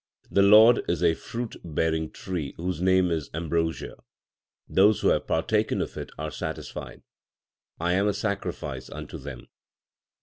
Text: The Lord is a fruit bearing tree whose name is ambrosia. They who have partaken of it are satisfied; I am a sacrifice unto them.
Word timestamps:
The 0.31 0.41
Lord 0.41 0.81
is 0.89 1.03
a 1.03 1.13
fruit 1.13 1.57
bearing 1.63 2.09
tree 2.09 2.55
whose 2.57 2.81
name 2.81 3.11
is 3.11 3.29
ambrosia. 3.35 3.97
They 4.67 4.81
who 4.93 5.09
have 5.09 5.27
partaken 5.27 5.79
of 5.79 5.95
it 5.95 6.09
are 6.17 6.31
satisfied; 6.31 7.03
I 7.79 7.93
am 7.93 8.07
a 8.07 8.13
sacrifice 8.15 8.89
unto 8.89 9.19
them. 9.19 9.45